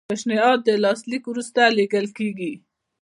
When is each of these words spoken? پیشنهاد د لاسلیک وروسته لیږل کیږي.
پیشنهاد 0.09 0.59
د 0.67 0.69
لاسلیک 0.83 1.23
وروسته 1.27 1.61
لیږل 1.77 2.07
کیږي. 2.17 2.51